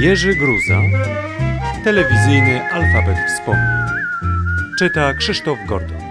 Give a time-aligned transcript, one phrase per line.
[0.00, 0.82] Jerzy Gruza
[1.84, 3.86] Telewizyjny alfabet wspomnień
[4.78, 6.02] Czyta Krzysztof Gordon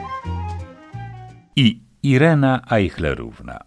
[1.55, 3.59] i Irena Eichlerówna.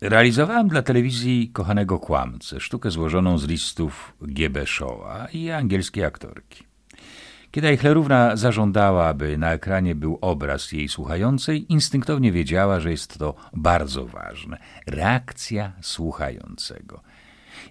[0.00, 4.64] Realizowałem dla telewizji Kochanego Kłamcę, sztukę złożoną z listów G.B.
[4.64, 6.64] Shaw'a i angielskiej aktorki.
[7.50, 13.34] Kiedy Eichlerówna zażądała, aby na ekranie był obraz jej słuchającej, instynktownie wiedziała, że jest to
[13.52, 14.58] bardzo ważne.
[14.86, 17.02] Reakcja słuchającego.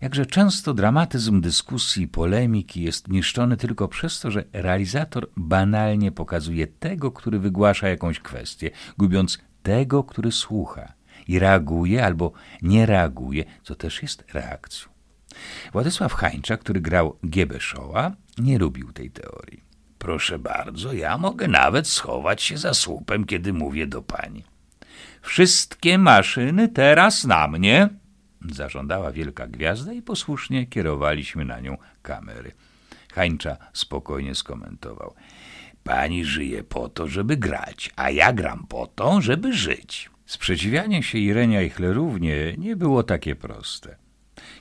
[0.01, 7.11] Jakże często dramatyzm dyskusji polemiki jest niszczony tylko przez to, że realizator banalnie pokazuje tego,
[7.11, 10.93] który wygłasza jakąś kwestię, gubiąc tego, który słucha
[11.27, 12.31] i reaguje albo
[12.61, 14.89] nie reaguje, co też jest reakcją.
[15.73, 19.63] Władysław Hańcza, który grał Giebeszoła, nie lubił tej teorii.
[19.97, 24.43] Proszę bardzo, ja mogę nawet schować się za słupem, kiedy mówię do pani.
[25.21, 27.89] Wszystkie maszyny teraz na mnie,
[28.53, 32.51] zażądała wielka gwiazda i posłusznie kierowaliśmy na nią kamery.
[33.13, 35.13] Hańcza spokojnie skomentował.
[35.83, 40.09] Pani żyje po to, żeby grać, a ja gram po to, żeby żyć.
[40.25, 43.95] Sprzeciwianie się Irenia Eichlerównie nie było takie proste.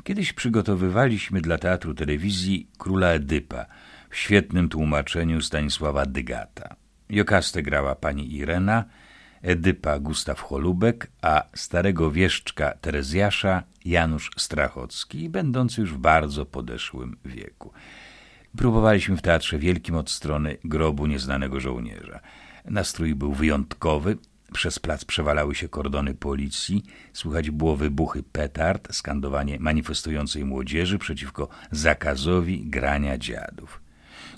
[0.02, 3.66] Kiedyś przygotowywaliśmy dla teatru telewizji Króla Edypa
[4.10, 6.76] w świetnym tłumaczeniu Stanisława Dygata.
[7.10, 8.84] Jokastę grała pani Irena,
[9.44, 17.72] Edypa Gustaw Cholubek, a starego wieszczka Terezjasza Janusz Strachocki, będący już w bardzo podeszłym wieku.
[18.56, 22.20] Próbowaliśmy w Teatrze Wielkim od strony grobu nieznanego żołnierza.
[22.64, 24.16] Nastrój był wyjątkowy,
[24.52, 32.66] przez plac przewalały się kordony policji, słychać było wybuchy petard, skandowanie manifestującej młodzieży przeciwko zakazowi
[32.66, 33.80] grania dziadów.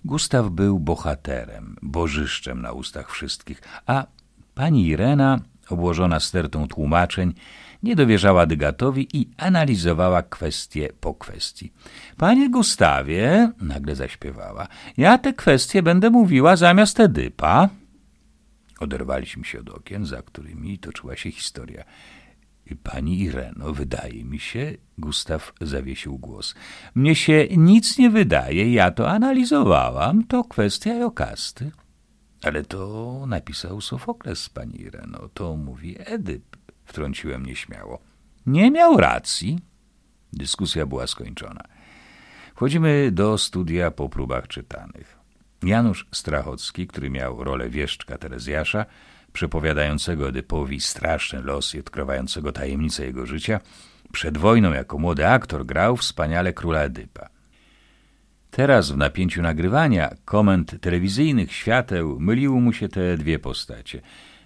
[0.05, 4.07] Gustaw był bohaterem, bożyszczem na ustach wszystkich, a
[4.57, 7.35] pani Irena, obłożona stertą tłumaczeń,
[7.83, 11.73] nie dowierzała Dygatowi i analizowała kwestię po kwestii.
[12.17, 17.69] Panie Gustawie, nagle zaśpiewała, ja te kwestie będę mówiła zamiast Edypa.
[18.81, 21.85] Oderwaliśmy się od okien, za którymi toczyła się historia.
[22.83, 26.55] Pani Ireno, wydaje mi się, Gustaw zawiesił głos.
[26.95, 31.71] Mnie się nic nie wydaje, ja to analizowałam, to kwestia Jokasty.
[32.43, 37.99] Ale to napisał Sofokles, pani Ireno, to mówi Edyp, wtrąciłem nieśmiało.
[38.47, 39.59] Nie miał racji.
[40.33, 41.63] Dyskusja była skończona.
[42.55, 45.19] Wchodzimy do studia po próbach czytanych.
[45.63, 48.87] Janusz Strachocki, który miał rolę wieszczka Terezjasza,
[49.33, 53.61] przepowiadającego Edypowi straszne losy, odkrywającego tajemnice jego życia,
[54.13, 57.36] przed wojną jako młody aktor grał wspaniale króla Edypa.
[58.51, 64.01] Teraz w napięciu nagrywania komend telewizyjnych świateł myliły mu się te dwie postacie.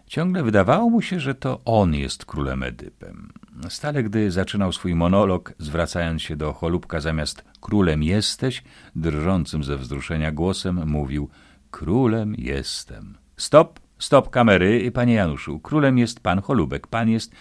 [0.06, 3.32] Ciągle wydawało mu się, że to on jest królem Edypem.
[3.68, 8.62] Stale, gdy zaczynał swój monolog, zwracając się do Cholubka zamiast królem jesteś,
[8.96, 11.28] drżącym ze wzruszenia głosem mówił
[11.70, 13.18] królem jestem.
[13.36, 17.32] Stop, stop kamery, panie Januszu, królem jest pan Cholubek, pan jest...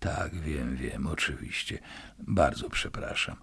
[0.00, 1.78] Tak, wiem, wiem, oczywiście.
[2.18, 3.36] Bardzo przepraszam.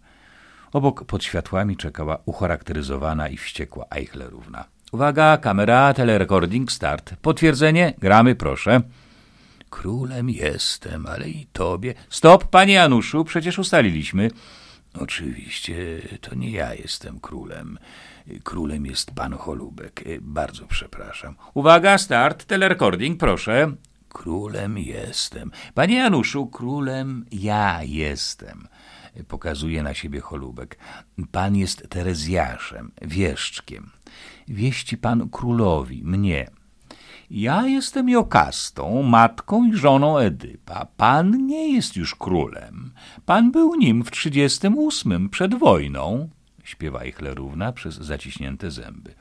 [0.74, 4.66] Obok pod światłami czekała ucharakteryzowana i wściekła Eichlerówna.
[4.92, 7.14] Uwaga, kamera, telerecording, start.
[7.22, 7.94] Potwierdzenie?
[8.00, 8.82] Gramy, proszę.
[9.70, 11.94] Królem jestem, ale i tobie.
[12.10, 14.32] Stop, panie Januszu, przecież ustaliliśmy.
[15.00, 15.76] Oczywiście,
[16.22, 17.80] to nie ja jestem królem.
[18.44, 20.04] Królem jest pan Cholubek.
[20.22, 21.36] Bardzo przepraszam.
[21.54, 23.72] Uwaga, start, telerecording, proszę.
[24.10, 25.52] Królem jestem.
[25.74, 28.68] Panie Januszu, królem ja jestem.
[29.28, 30.78] Pokazuje na siebie Cholubek.
[31.32, 33.90] Pan jest Terezjaszem, wieszczkiem.
[34.48, 36.48] Wieści pan królowi, mnie.
[37.32, 40.86] Ja jestem Jokastą, matką i żoną Edypa.
[40.98, 42.92] Pan nie jest już królem.
[43.26, 46.30] Pan był nim w trzydziestym ósmym, przed wojną,
[46.64, 49.14] śpiewa Eichlerówna przez zaciśnięte zęby.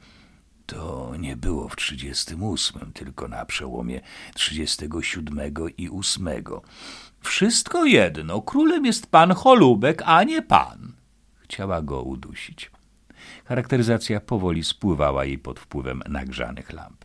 [0.67, 4.01] To nie było w trzydziestym ósmym, tylko na przełomie
[4.35, 6.63] trzydziestego siódmego i ósmego.
[7.21, 10.93] Wszystko jedno, królem jest pan Cholubek, a nie pan.
[11.39, 12.71] Chciała go udusić.
[13.45, 17.05] Charakteryzacja powoli spływała jej pod wpływem nagrzanych lamp.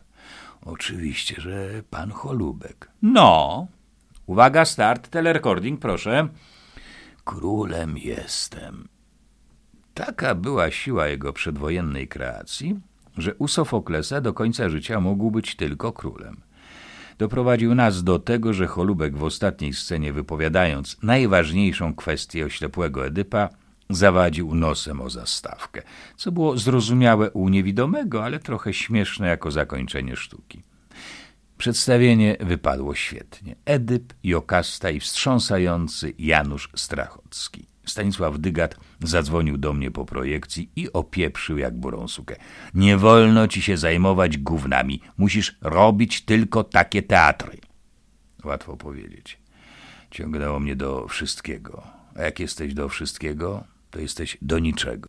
[0.64, 2.90] Oczywiście, że pan Cholubek.
[3.02, 3.66] No.
[4.26, 6.28] Uwaga, start, telerecording, proszę.
[7.24, 8.88] Królem jestem.
[9.94, 12.80] Taka była siła jego przedwojennej kreacji,
[13.20, 16.40] że u Sofoklesa do końca życia mógł być tylko królem.
[17.18, 23.48] Doprowadził nas do tego, że Cholubek w ostatniej scenie wypowiadając najważniejszą kwestię oślepłego Edypa,
[23.90, 25.82] zawadził nosem o zastawkę,
[26.16, 30.62] co było zrozumiałe u niewidomego, ale trochę śmieszne jako zakończenie sztuki.
[31.58, 33.56] Przedstawienie wypadło świetnie.
[33.64, 37.66] Edyp, Jokasta i wstrząsający Janusz Strachocki.
[37.88, 42.36] Stanisław Dygat zadzwonił do mnie po projekcji i opieprzył jak burą sukę.
[42.74, 45.00] Nie wolno ci się zajmować gównami.
[45.16, 47.58] Musisz robić tylko takie teatry.
[48.44, 49.38] Łatwo powiedzieć.
[50.10, 51.82] Ciągnęło mnie do wszystkiego.
[52.14, 55.08] A jak jesteś do wszystkiego, to jesteś do niczego.